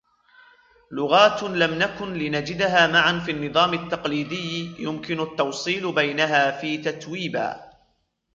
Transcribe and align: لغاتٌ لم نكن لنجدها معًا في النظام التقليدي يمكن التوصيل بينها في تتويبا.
لغاتٌ 0.91 1.43
لم 1.43 1.73
نكن 1.79 2.13
لنجدها 2.13 2.87
معًا 2.87 3.19
في 3.19 3.31
النظام 3.31 3.73
التقليدي 3.73 4.83
يمكن 4.83 5.19
التوصيل 5.19 5.91
بينها 5.95 6.51
في 6.61 6.77
تتويبا. 6.77 7.69